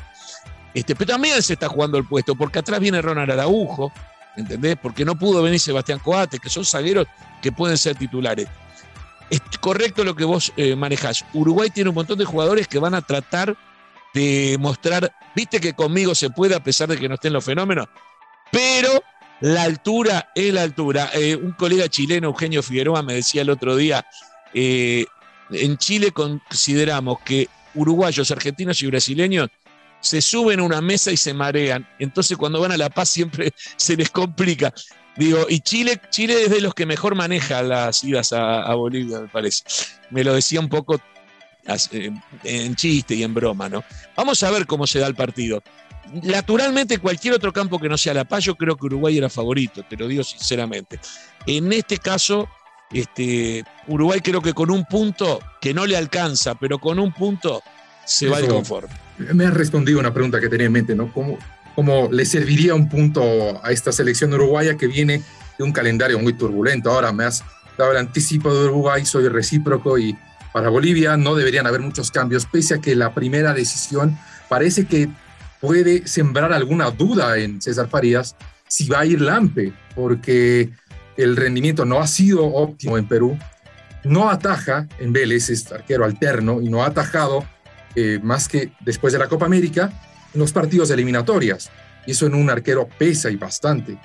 este, 0.76 0.94
pero 0.94 1.12
también 1.12 1.42
se 1.42 1.54
está 1.54 1.68
jugando 1.68 1.96
el 1.96 2.04
puesto, 2.04 2.34
porque 2.34 2.58
atrás 2.58 2.78
viene 2.80 3.00
Ronald 3.00 3.30
Araujo, 3.30 3.90
¿entendés? 4.36 4.76
Porque 4.76 5.06
no 5.06 5.18
pudo 5.18 5.42
venir 5.42 5.58
Sebastián 5.58 5.98
Coates, 6.00 6.38
que 6.38 6.50
son 6.50 6.66
zagueros 6.66 7.06
que 7.40 7.50
pueden 7.50 7.78
ser 7.78 7.96
titulares. 7.96 8.46
Es 9.30 9.40
correcto 9.58 10.04
lo 10.04 10.14
que 10.14 10.24
vos 10.24 10.52
eh, 10.58 10.76
manejás. 10.76 11.24
Uruguay 11.32 11.70
tiene 11.70 11.88
un 11.88 11.94
montón 11.94 12.18
de 12.18 12.26
jugadores 12.26 12.68
que 12.68 12.78
van 12.78 12.94
a 12.94 13.00
tratar 13.00 13.56
de 14.12 14.58
mostrar, 14.60 15.14
viste 15.34 15.60
que 15.60 15.72
conmigo 15.72 16.14
se 16.14 16.28
puede 16.28 16.54
a 16.54 16.62
pesar 16.62 16.90
de 16.90 16.98
que 16.98 17.08
no 17.08 17.14
estén 17.14 17.32
los 17.32 17.42
fenómenos, 17.42 17.88
pero 18.52 19.02
la 19.40 19.62
altura 19.62 20.30
es 20.34 20.52
la 20.52 20.60
altura. 20.60 21.08
Eh, 21.14 21.36
un 21.36 21.52
colega 21.52 21.88
chileno, 21.88 22.28
Eugenio 22.28 22.62
Figueroa, 22.62 23.02
me 23.02 23.14
decía 23.14 23.40
el 23.40 23.48
otro 23.48 23.76
día, 23.76 24.04
eh, 24.52 25.06
en 25.50 25.78
Chile 25.78 26.12
consideramos 26.12 27.20
que 27.20 27.48
uruguayos, 27.74 28.30
argentinos 28.30 28.82
y 28.82 28.88
brasileños 28.88 29.48
se 30.06 30.22
suben 30.22 30.60
a 30.60 30.62
una 30.62 30.80
mesa 30.80 31.10
y 31.10 31.16
se 31.16 31.34
marean. 31.34 31.86
Entonces 31.98 32.36
cuando 32.36 32.60
van 32.60 32.72
a 32.72 32.76
La 32.76 32.90
Paz 32.90 33.08
siempre 33.08 33.52
se 33.76 33.96
les 33.96 34.10
complica. 34.10 34.72
Digo, 35.16 35.46
y 35.48 35.60
Chile, 35.60 36.00
Chile 36.10 36.42
es 36.44 36.50
de 36.50 36.60
los 36.60 36.74
que 36.74 36.84
mejor 36.84 37.14
maneja 37.14 37.62
las 37.62 38.04
idas 38.04 38.32
a, 38.34 38.74
Bolivia, 38.74 39.20
me 39.20 39.28
parece. 39.28 39.64
Me 40.10 40.22
lo 40.22 40.34
decía 40.34 40.60
un 40.60 40.68
poco 40.68 41.00
eh, 41.92 42.10
en 42.44 42.76
chiste 42.76 43.14
y 43.14 43.22
en 43.22 43.32
broma, 43.32 43.68
¿no? 43.68 43.82
Vamos 44.14 44.42
a 44.42 44.50
ver 44.50 44.66
cómo 44.66 44.86
se 44.86 44.98
da 44.98 45.06
el 45.06 45.14
partido 45.14 45.62
naturalmente 46.22 46.98
cualquier 46.98 47.34
otro 47.34 47.52
campo 47.52 47.78
que 47.78 47.88
no 47.88 47.98
sea 47.98 48.14
La 48.14 48.24
Paz, 48.24 48.44
yo 48.44 48.54
creo 48.54 48.76
que 48.76 48.86
Uruguay 48.86 49.18
era 49.18 49.28
favorito, 49.28 49.82
te 49.82 49.96
lo 49.96 50.06
digo 50.06 50.22
sinceramente. 50.22 51.00
En 51.46 51.72
este 51.72 51.98
caso, 51.98 52.48
este, 52.92 53.64
Uruguay 53.88 54.20
creo 54.20 54.40
que 54.40 54.52
con 54.52 54.70
un 54.70 54.84
punto 54.84 55.40
que 55.60 55.74
no 55.74 55.86
le 55.86 55.96
alcanza, 55.96 56.54
pero 56.54 56.78
con 56.78 56.98
un 56.98 57.12
punto 57.12 57.62
se 58.06 58.28
va 58.28 58.40
de 58.40 58.48
conforme. 58.48 58.94
Me 59.34 59.46
has 59.46 59.54
respondido 59.54 59.98
una 59.98 60.12
pregunta 60.12 60.40
que 60.40 60.48
tenía 60.48 60.66
en 60.66 60.72
mente, 60.72 60.94
¿no? 60.94 61.12
¿Cómo, 61.12 61.38
¿Cómo 61.74 62.08
le 62.10 62.24
serviría 62.24 62.74
un 62.74 62.88
punto 62.88 63.60
a 63.62 63.70
esta 63.70 63.92
selección 63.92 64.32
uruguaya 64.32 64.76
que 64.76 64.86
viene 64.86 65.22
de 65.58 65.64
un 65.64 65.72
calendario 65.72 66.18
muy 66.18 66.32
turbulento? 66.32 66.90
Ahora 66.90 67.12
me 67.12 67.24
has 67.24 67.44
dado 67.76 67.92
el 67.92 67.98
anticipo 67.98 68.54
de 68.54 68.66
Uruguay, 68.66 69.04
soy 69.04 69.28
recíproco 69.28 69.98
y 69.98 70.16
para 70.52 70.70
Bolivia 70.70 71.16
no 71.18 71.34
deberían 71.34 71.66
haber 71.66 71.80
muchos 71.80 72.10
cambios, 72.10 72.46
pese 72.46 72.74
a 72.74 72.80
que 72.80 72.96
la 72.96 73.12
primera 73.12 73.52
decisión 73.52 74.18
parece 74.48 74.86
que 74.86 75.08
puede 75.60 76.06
sembrar 76.06 76.52
alguna 76.52 76.90
duda 76.90 77.36
en 77.36 77.60
César 77.60 77.88
Farías 77.88 78.36
si 78.68 78.88
va 78.88 79.00
a 79.00 79.06
ir 79.06 79.20
Lampe, 79.20 79.72
porque 79.94 80.70
el 81.16 81.36
rendimiento 81.36 81.84
no 81.84 82.00
ha 82.00 82.06
sido 82.06 82.46
óptimo 82.46 82.98
en 82.98 83.06
Perú, 83.06 83.38
no 84.04 84.30
ataja 84.30 84.88
en 84.98 85.12
Vélez, 85.12 85.50
es 85.50 85.70
arquero 85.70 86.04
alterno 86.04 86.60
y 86.60 86.68
no 86.68 86.82
ha 86.82 86.86
atajado 86.86 87.44
eh, 87.96 88.20
más 88.22 88.48
que 88.48 88.72
después 88.80 89.12
de 89.12 89.18
la 89.18 89.26
Copa 89.26 89.46
América 89.46 89.90
en 90.32 90.40
los 90.40 90.52
partidos 90.52 90.90
eliminatorias. 90.90 91.70
Y 92.06 92.12
eso 92.12 92.26
en 92.26 92.34
un 92.34 92.50
arquero 92.50 92.88
pesa 92.98 93.30
y 93.30 93.36
bastante. 93.36 93.98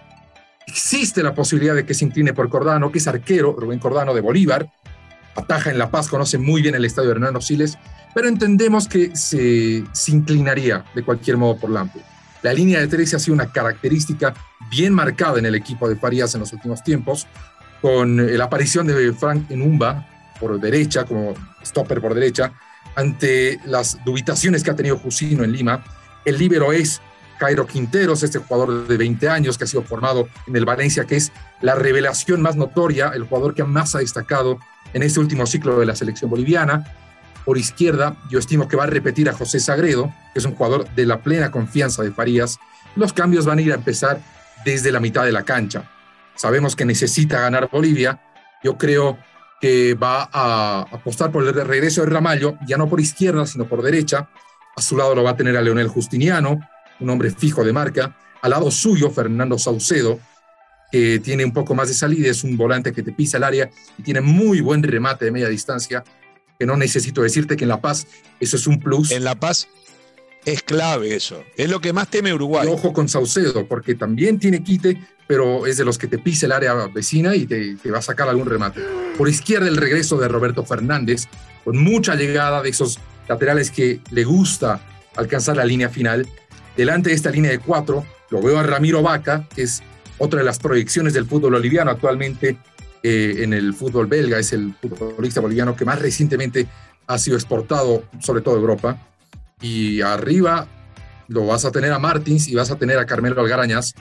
Existe 0.66 1.22
la 1.22 1.36
posibilidad 1.36 1.76
de 1.76 1.86
que 1.86 1.94
se 1.94 2.06
incline 2.06 2.34
por 2.34 2.50
Cordano, 2.50 2.92
que 2.92 3.00
es 3.00 3.08
arquero, 3.08 3.54
Rubén 3.54 3.80
Cordano 3.80 4.14
de 4.14 4.22
Bolívar, 4.22 4.72
ataja 5.36 5.72
en 5.72 5.78
La 5.78 5.92
Paz, 5.92 6.08
conoce 6.08 6.38
muy 6.38 6.62
bien 6.62 6.76
el 6.76 6.86
estadio 6.86 7.10
de 7.10 7.16
Hernando 7.16 7.42
Siles, 7.42 7.78
pero 8.14 8.28
entendemos 8.28 8.88
que 8.88 9.16
se, 9.16 9.84
inclinaría 10.08 10.86
de 10.96 11.04
cualquier 11.04 11.38
modo 11.38 11.58
por 11.58 11.70
Lampe. 11.70 12.00
La 12.42 12.54
línea 12.54 12.80
de 12.80 12.88
tres 12.88 13.14
ha 13.14 13.20
sido 13.20 13.36
una 13.36 13.52
característica 13.52 14.34
bien 14.70 14.94
marcada 14.94 15.38
en 15.40 15.46
el 15.46 15.56
equipo 15.56 15.88
de 15.88 15.96
Farías 15.96 16.34
en 16.34 16.42
los 16.42 16.54
últimos 16.54 16.84
tiempos, 16.84 17.28
con 17.82 18.38
la 18.38 18.46
aparición 18.46 18.88
de 18.88 19.14
Frank 19.14 19.50
Enumba 19.50 20.08
por 20.40 20.60
derecha, 20.60 21.04
como 21.06 21.34
stopper 21.64 22.02
por 22.02 22.14
derecha, 22.14 22.54
ante 22.96 23.60
las 23.66 24.04
dubitaciones 24.04 24.64
que 24.64 24.72
ha 24.72 24.76
tenido 24.76 24.98
Jusino 24.98 25.44
en 25.44 25.52
Lima. 25.52 25.84
El 26.26 26.38
líbero 26.38 26.72
es 26.72 27.02
Cairo 27.40 27.66
Quinteros, 27.66 28.22
este 28.24 28.40
jugador 28.40 28.88
de 28.88 28.98
20 28.98 29.28
años 29.30 29.58
que 29.58 29.64
ha 29.64 29.68
sido 29.68 29.82
formado 29.82 30.28
en 30.48 30.56
el 30.56 30.66
Valencia, 30.66 31.06
que 31.06 31.16
es 31.16 31.32
la 31.62 31.76
revelación 31.76 32.42
más 32.42 32.56
notoria, 32.56 33.12
el 33.16 33.24
jugador 33.24 33.56
que 33.56 33.64
más 33.64 33.96
ha 33.96 34.00
destacado 34.00 34.60
en 34.94 35.04
este 35.04 35.20
último 35.20 35.46
ciclo 35.48 35.80
de 35.80 35.86
la 35.86 35.96
selección 35.96 36.30
boliviana. 36.30 36.86
Por 37.46 37.58
izquierda, 37.58 38.16
yo 38.30 38.38
estimo 38.38 38.68
que 38.68 38.78
va 38.78 38.84
a 38.84 38.88
repetir 38.88 39.28
a 39.28 39.34
José 39.34 39.60
Sagredo, 39.60 40.14
que 40.34 40.40
es 40.40 40.46
un 40.46 40.54
jugador 40.54 40.88
de 40.94 41.06
la 41.06 41.22
plena 41.22 41.50
confianza 41.50 42.04
de 42.04 42.12
Farías. 42.12 42.60
Los 42.96 43.14
cambios 43.14 43.46
van 43.46 43.58
a 43.58 43.62
ir 43.62 43.72
a 43.72 43.76
empezar 43.76 44.22
desde 44.64 44.92
la 44.92 45.00
mitad 45.00 45.26
de 45.26 45.32
la 45.32 45.44
cancha. 45.44 45.90
Sabemos 46.36 46.76
que 46.76 46.86
necesita 46.86 47.40
ganar 47.40 47.70
Bolivia. 47.72 48.20
Yo 48.64 48.78
creo 48.78 49.18
que 49.62 49.94
va 49.94 50.28
a 50.34 50.88
apostar 50.92 51.32
por 51.32 51.48
el 51.48 51.54
regreso 51.54 52.02
de 52.02 52.08
Ramallo, 52.08 52.58
ya 52.66 52.78
no 52.78 52.90
por 52.90 53.00
izquierda, 53.00 53.46
sino 53.46 53.68
por 53.68 53.84
derecha. 53.84 54.28
A 54.76 54.82
su 54.82 54.98
lado 54.98 55.14
lo 55.14 55.24
va 55.24 55.32
a 55.32 55.38
tener 55.38 55.56
a 55.56 55.62
Leonel 55.62 55.88
Justiniano, 55.88 56.60
un 57.00 57.10
hombre 57.10 57.30
fijo 57.30 57.64
de 57.64 57.72
marca. 57.72 58.18
Al 58.42 58.52
lado 58.52 58.72
suyo, 58.72 59.12
Fernando 59.12 59.60
Saucedo, 59.60 60.20
que 60.92 61.20
tiene 61.20 61.46
un 61.46 61.54
poco 61.54 61.76
más 61.76 61.90
de 61.90 61.94
salida, 61.94 62.30
es 62.30 62.44
un 62.44 62.58
volante 62.58 62.92
que 62.92 63.04
te 63.04 63.12
pisa 63.12 63.38
el 63.38 63.44
área 63.44 63.70
y 63.98 64.02
tiene 64.02 64.22
muy 64.22 64.62
buen 64.62 64.82
remate 64.82 65.26
de 65.26 65.32
media 65.32 65.48
distancia 65.48 66.04
que 66.60 66.66
no 66.66 66.76
necesito 66.76 67.22
decirte 67.22 67.56
que 67.56 67.64
en 67.64 67.70
La 67.70 67.82
Paz 67.82 68.08
eso 68.40 68.56
es 68.56 68.68
un 68.68 68.80
plus. 68.80 69.12
En 69.12 69.24
La 69.24 69.36
Paz 69.36 69.68
es 70.46 70.64
clave 70.64 71.16
eso. 71.16 71.44
Es 71.56 71.70
lo 71.70 71.80
que 71.80 71.94
más 71.94 72.10
teme 72.10 72.34
Uruguay. 72.34 72.68
ojo 72.70 72.94
con 72.94 73.08
Saucedo, 73.08 73.68
porque 73.68 73.96
también 73.96 74.40
tiene 74.40 74.64
quite, 74.64 75.00
pero 75.28 75.66
es 75.66 75.78
de 75.78 75.86
los 75.86 75.98
que 75.98 76.08
te 76.08 76.18
pisa 76.18 76.46
el 76.46 76.52
área 76.52 76.74
vecina 76.88 77.36
y 77.36 77.46
te, 77.46 77.78
va 77.92 78.00
a 78.00 78.02
sacar 78.02 78.28
algún 78.28 78.48
remate. 78.48 78.82
Por 79.18 79.30
izquierda 79.30 79.68
el 79.68 79.78
regreso 79.78 80.18
de 80.18 80.28
Roberto 80.28 80.66
Fernández, 80.66 81.28
con 81.64 81.78
mucha 81.78 82.16
llegada 82.16 82.62
de 82.62 82.70
esos 82.70 83.00
laterales 83.28 83.72
que 83.72 84.00
le 84.10 84.24
gusta 84.24 84.82
alcanzar 85.16 85.58
la 85.58 85.66
línea 85.66 85.90
final. 85.90 86.28
delante 86.76 87.10
de 87.10 87.16
esta 87.16 87.30
línea 87.30 87.52
de 87.52 87.60
cuatro, 87.60 88.06
lo 88.30 88.42
veo 88.42 88.58
a 88.58 88.64
Ramiro 88.64 89.02
Vaca, 89.02 89.48
que 89.54 89.64
es 89.64 89.84
otra 90.18 90.40
de 90.40 90.46
las 90.46 90.58
proyecciones 90.58 91.14
del 91.14 91.26
fútbol 91.26 91.54
boliviano 91.54 91.92
actualmente 91.92 92.58
eh, 93.04 93.36
en 93.40 93.54
el 93.54 93.74
fútbol 93.74 94.08
belga, 94.08 94.40
es 94.40 94.54
el 94.54 94.74
futbolista 94.80 95.42
boliviano 95.42 95.76
que 95.76 95.86
más 95.86 96.00
recientemente 96.00 96.68
ha 97.08 97.18
sido 97.18 97.36
exportado, 97.36 98.04
sobre 98.20 98.42
todo 98.42 98.56
a 98.56 98.60
Europa. 98.60 99.11
Y 99.62 100.02
arriba 100.02 100.68
lo 101.28 101.46
vas 101.46 101.66
a 101.66 101.72
tener 101.72 101.92
a 101.92 102.00
Martins 102.00 102.48
y 102.48 102.56
vas 102.56 102.72
a 102.72 102.78
tener 102.78 102.98
a 102.98 103.06
Carmelo 103.06 103.42
Algarañas 103.42 103.94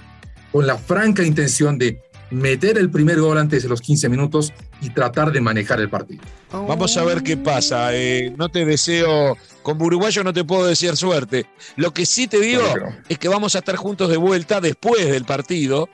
con 0.50 0.67
la 0.67 0.76
franca 0.76 1.23
intención 1.23 1.79
de 1.79 2.00
meter 2.31 2.79
el 2.79 2.90
primer 2.90 3.21
gol 3.21 3.38
antes 3.38 3.62
de 3.62 3.69
los 3.69 3.81
15 3.81 4.09
minutos 4.09 4.52
y 4.81 4.90
tratar 4.90 5.33
de 5.33 5.40
manejar 5.40 5.81
el 5.81 5.88
partido. 5.88 6.23
Vamos 6.52 6.97
a 6.97 7.05
ver 7.05 7.23
qué 7.23 7.37
pasa. 7.37 7.95
Eh, 7.95 8.33
no 8.37 8.49
te 8.49 8.64
deseo, 8.64 9.37
con 9.62 9.81
Uruguayo 9.81 10.25
no 10.25 10.33
te 10.33 10.45
puedo 10.45 10.67
desear 10.67 10.97
suerte. 10.97 11.47
Lo 11.76 11.93
que 11.93 12.07
sí 12.07 12.26
te 12.26 12.40
digo 12.40 12.64
es 13.09 13.19
que 13.19 13.29
vamos 13.29 13.55
a 13.55 13.59
estar 13.59 13.76
juntos 13.76 14.09
de 14.09 14.17
vuelta 14.17 14.61
después 14.61 15.07
del 15.11 15.25
partido 15.25 15.88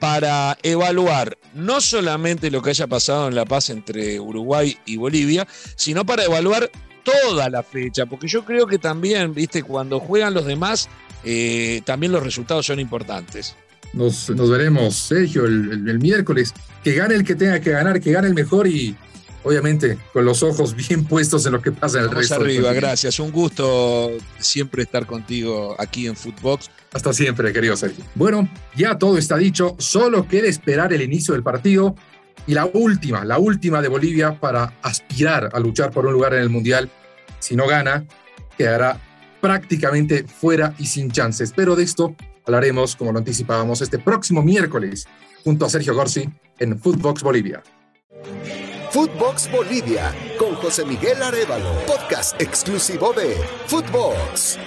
para 0.00 0.56
evaluar 0.62 1.36
no 1.54 1.80
solamente 1.80 2.50
lo 2.50 2.62
que 2.62 2.70
haya 2.70 2.86
pasado 2.86 3.28
en 3.28 3.34
La 3.34 3.44
Paz 3.44 3.68
entre 3.68 4.18
Uruguay 4.18 4.78
y 4.86 4.96
Bolivia, 4.96 5.46
sino 5.76 6.06
para 6.06 6.24
evaluar 6.24 6.70
toda 7.02 7.48
la 7.48 7.62
fecha, 7.62 8.06
porque 8.06 8.28
yo 8.28 8.44
creo 8.44 8.66
que 8.66 8.78
también, 8.78 9.34
viste, 9.34 9.62
cuando 9.62 10.00
juegan 10.00 10.34
los 10.34 10.46
demás, 10.46 10.88
eh, 11.24 11.82
también 11.84 12.12
los 12.12 12.22
resultados 12.22 12.66
son 12.66 12.80
importantes. 12.80 13.56
Nos, 13.92 14.28
veremos, 14.48 14.94
Sergio, 14.94 15.44
el, 15.44 15.98
miércoles. 15.98 16.54
Que 16.84 16.94
gane 16.94 17.14
el 17.14 17.24
que 17.24 17.34
tenga 17.34 17.60
que 17.60 17.70
ganar, 17.70 18.00
que 18.00 18.12
gane 18.12 18.28
el 18.28 18.34
mejor 18.34 18.66
y 18.66 18.94
obviamente 19.42 19.98
con 20.12 20.24
los 20.24 20.42
ojos 20.42 20.74
bien 20.88 21.04
puestos 21.04 21.44
en 21.46 21.52
lo 21.52 21.62
que 21.62 21.72
pasa 21.72 21.98
en 21.98 22.04
el 22.04 22.10
resto. 22.10 22.34
arriba, 22.36 22.72
gracias. 22.72 23.18
Un 23.18 23.32
gusto 23.32 24.12
siempre 24.38 24.82
estar 24.82 25.06
contigo 25.06 25.74
aquí 25.78 26.06
en 26.06 26.16
Footbox. 26.16 26.70
Hasta 26.92 27.12
siempre, 27.12 27.52
querido 27.52 27.76
Sergio. 27.76 28.04
Bueno, 28.14 28.48
ya 28.76 28.96
todo 28.96 29.18
está 29.18 29.36
dicho, 29.36 29.76
solo 29.78 30.26
queda 30.26 30.48
esperar 30.48 30.92
el 30.92 31.02
inicio 31.02 31.34
del 31.34 31.42
partido 31.42 31.94
y 32.50 32.54
la 32.54 32.66
última, 32.66 33.24
la 33.24 33.38
última 33.38 33.80
de 33.80 33.86
Bolivia 33.86 34.40
para 34.40 34.74
aspirar 34.82 35.50
a 35.52 35.60
luchar 35.60 35.92
por 35.92 36.04
un 36.04 36.12
lugar 36.12 36.34
en 36.34 36.40
el 36.40 36.50
Mundial. 36.50 36.90
Si 37.38 37.54
no 37.54 37.68
gana, 37.68 38.04
quedará 38.58 39.00
prácticamente 39.40 40.24
fuera 40.24 40.74
y 40.76 40.86
sin 40.86 41.12
chances. 41.12 41.52
Pero 41.54 41.76
de 41.76 41.84
esto 41.84 42.16
hablaremos, 42.44 42.96
como 42.96 43.12
lo 43.12 43.18
anticipábamos, 43.18 43.82
este 43.82 44.00
próximo 44.00 44.42
miércoles 44.42 45.06
junto 45.44 45.64
a 45.64 45.70
Sergio 45.70 45.94
Gorsi 45.94 46.28
en 46.58 46.76
Footbox 46.76 47.22
Bolivia. 47.22 47.62
Footbox 48.90 49.48
Bolivia 49.52 50.12
con 50.36 50.56
José 50.56 50.84
Miguel 50.84 51.22
Arevalo, 51.22 51.72
podcast 51.86 52.40
exclusivo 52.42 53.12
de 53.12 53.36
Footbox. 53.68 54.58